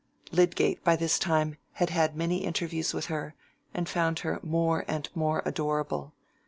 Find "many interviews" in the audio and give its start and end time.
2.17-2.91